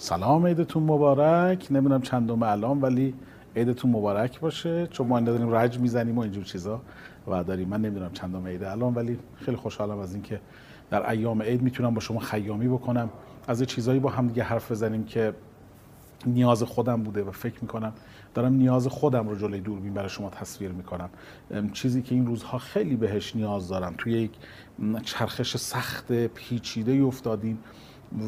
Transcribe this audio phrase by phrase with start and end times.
[0.00, 1.66] سلام عیدتون مبارک.
[1.70, 3.14] نمی‌دونم چندم الان ولی
[3.56, 4.86] عیدتون مبارک باشه.
[4.86, 6.80] چون ما داریم رج می‌زنیم و اینجور چیزا.
[7.26, 10.40] و داریم من نمی‌دونم چندم عید الان ولی خیلی خوشحالم از اینکه
[10.90, 13.10] در ایام عید می‌تونم با شما خیامی بکنم.
[13.48, 15.34] از چیزایی با هم دیگه حرف بزنیم که
[16.26, 17.92] نیاز خودم بوده و فکر می‌کنم
[18.34, 21.10] دارم نیاز خودم رو جلوی دوربین برای شما تصویر می‌کنم.
[21.72, 23.94] چیزی که این روزها خیلی بهش نیاز دارم.
[23.98, 24.30] توی یک
[25.04, 27.58] چرخش سخت پیچیده افتادیم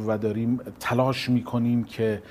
[0.07, 2.23] و داریم تلاش می‌کنیم که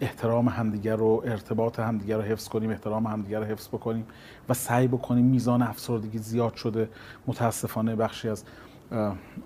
[0.00, 4.06] احترام همدیگر رو ارتباط همدیگر رو حفظ کنیم احترام همدیگر رو حفظ بکنیم
[4.48, 6.88] و سعی بکنیم میزان افسردگی زیاد شده.
[7.26, 8.44] متاسفانه بخشی از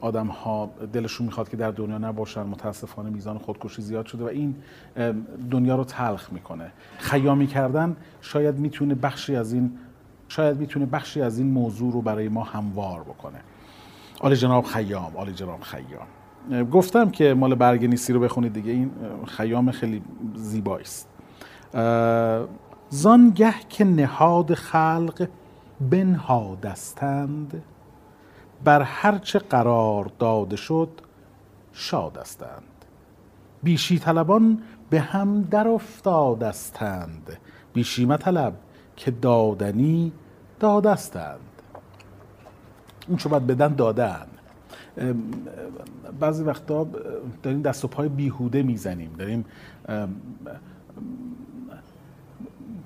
[0.00, 2.42] آدم ها دلشون می‌خواد که در دنیا نباشن.
[2.42, 4.56] متاسفانه میزان خودکشی زیاد شده و این
[5.50, 6.72] دنیا رو تلخ می‌کنه.
[6.98, 9.78] خیامی کردن شاید می‌تونه بخشی از این
[10.28, 13.40] شاید می‌تونه بخشی از این موضوع رو برای ما هموار بکنه.
[14.20, 16.06] آل جناب خیام آل جناب خیام.
[16.72, 18.72] گفتم که مال برگ نیستی رو بخونید دیگه.
[18.72, 18.90] این
[19.26, 20.02] خیام خیلی
[20.34, 21.08] زیبایی است.
[22.90, 25.28] زانگه که نهاد خلق
[25.90, 27.62] بنهادستند
[28.64, 30.88] بر هرچه قرار داده شد
[31.72, 32.62] شاد هستند
[33.62, 37.38] بیشی طلبان به هم در افتادستند
[37.72, 38.54] بیشی مطلب
[38.96, 40.12] که دادنی
[40.60, 41.40] دادستند.
[43.08, 44.26] اون چو باید بدن دادن.
[46.20, 46.86] بعضی وقتا
[47.42, 49.10] داریم دست و پای بیهوده می‌زنیم.
[49.18, 49.44] داریم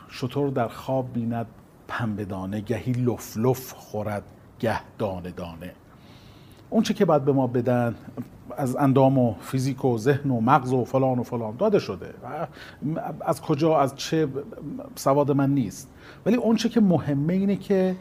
[0.09, 1.47] شطور در خواب بیند
[1.89, 2.25] پنبه
[2.61, 4.23] گهی لف لف خورد
[4.61, 5.73] گه دانه دانه.
[6.71, 7.95] اون چه که باید به ما بدن
[8.57, 12.15] از اندام و فیزیک و ذهن و مغز و فلان و فلان داده شده.
[13.21, 14.29] از کجا از چه
[14.95, 15.89] سواد من نیست.
[16.27, 17.97] ولی اون چه که مهمه اینه که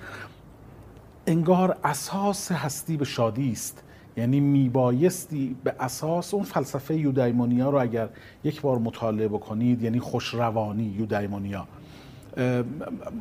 [1.27, 3.83] انگار اساس هستی به شادی است.
[4.17, 8.09] یعنی میبایستی به اساس اون فلسفه یودایمونیا رو اگر
[8.43, 11.67] یک بار مطالعه بکنید یعنی خوشروانی یودایمونیا.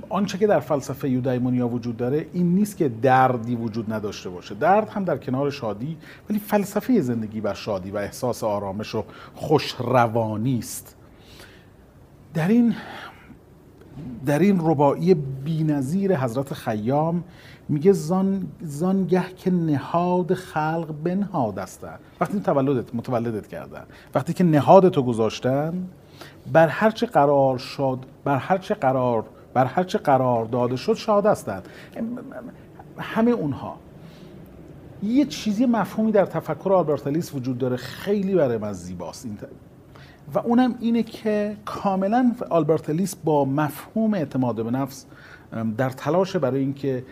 [0.08, 4.54] آنچه که در فلسفه یودایمونیا وجود داره این نیست که دردی وجود نداشته باشه.
[4.54, 5.96] درد هم در کنار شادی
[6.30, 10.96] ولی فلسفه زندگی بر شادی و احساس آرامش و خوشروانی است.
[12.34, 12.74] در این
[14.26, 17.24] در این رباعی بینظیر حضرت خیام
[17.68, 23.82] میگه زان زانگه که نهاد خلق بنهاد هستن وقتی تولدت متولدت کردن.
[24.14, 25.88] وقتی که نهادتو گذاشتن
[26.52, 29.24] بر هر چه قرار شد بر هر چه قرار
[29.54, 31.68] بر هر چه قرار داده شد شاد هستند
[32.98, 33.76] همه اونها.
[35.02, 39.24] یه چیزی مفهومی در تفکر آلبرت وجود داره خیلی برای من زیباست.
[39.26, 39.38] این
[40.34, 45.06] و اونم اینه که کاملا آلبرت با مفهوم اعتماد به نفس
[45.76, 47.04] در تلاش برای اینکه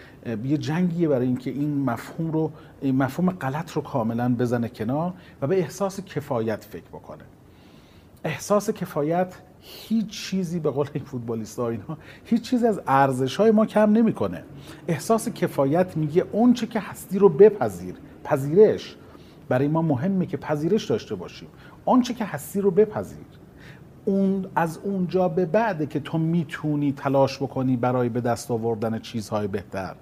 [0.44, 5.12] یه جنگیه برای اینکه این مفهوم رو این مفهوم غلط رو کاملا بزنه کنار
[5.42, 7.24] و به احساس کفایت فکر بکنه.
[8.24, 13.50] احساس کفایت هیچ چیزی به قول این فوتبالیست ها اینها هیچ چیزی از ارزش های
[13.50, 14.42] ما کم نمی‌کنه.
[14.88, 18.96] احساس کفایت میگه اون چه که هستی رو بپذیر پذیرش.
[19.48, 21.48] برای ما مهمه که پذیرش داشته باشیم.
[21.88, 23.18] آنچه که هستی رو بپذیر.
[24.04, 29.46] اون از اونجا به بعده که تو می‌تونی تلاش بکنی برای به دست آوردن چیزهای
[29.46, 29.94] بهتر.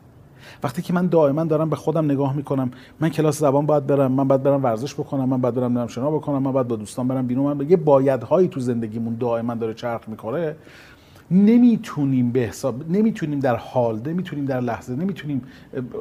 [0.62, 2.70] وقتی که من دائما دارم به خودم نگاه می‌کنم
[3.00, 6.10] من کلاس زبان باید برم من باید برم ورزش بکنم من باید برم نرم شنا
[6.10, 10.08] بکنم من باید با دوستان برم بیرون من یه بایدهایی تو زندگیمون دائما داره چرخ
[10.08, 10.56] می‌کنه
[11.30, 15.42] نمی‌تونیم به حساب نمی‌تونیم در حال نمی‌تونیم در لحظه نمی‌تونیم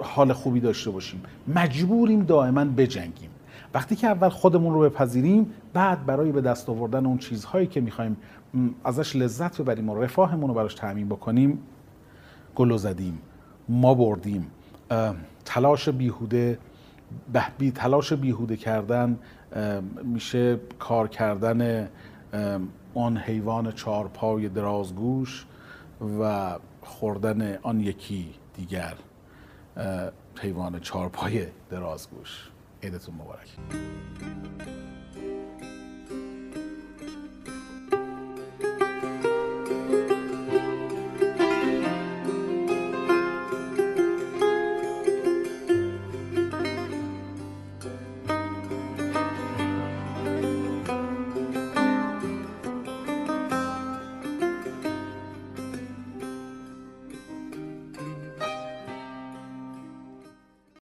[0.02, 1.22] حال خوبی داشته باشیم.
[1.56, 3.30] مجبوریم دائما بجنگیم.
[3.76, 8.18] وقتی که اول خودمون رو بپذیریم بعد برای به دست آوردن اون چیزهایی که می‌خوایم
[8.84, 11.60] ازش لذت ببریم و رفاهمون رو براش تعمین بکنیم
[12.56, 13.22] گلو زدیم
[13.70, 14.52] ما بردیم.
[15.46, 16.60] تلاش بیهوده
[17.58, 19.20] بی تلاش بیهوده کردن
[20.04, 21.90] میشه کار کردن
[22.94, 25.46] آن حیوان چارپای درازگوش
[26.20, 28.94] و خوردن آن یکی دیگر
[30.40, 32.50] حیوان چارپای درازگوش.
[32.86, 33.50] عیدتون مبارک